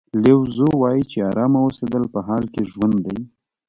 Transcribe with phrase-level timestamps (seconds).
[0.23, 3.19] لیو زو وایي چې ارامه اوسېدل په حال کې ژوند دی.